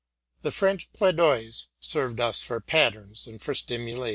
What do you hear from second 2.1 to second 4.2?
us for patterns and for stimulants.